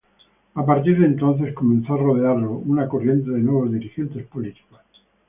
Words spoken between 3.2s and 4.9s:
de nuevos dirigentes políticos.